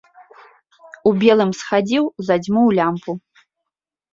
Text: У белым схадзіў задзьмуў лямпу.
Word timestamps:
У 1.09 1.11
белым 1.23 1.51
схадзіў 1.59 2.05
задзьмуў 2.31 2.67
лямпу. 2.81 3.11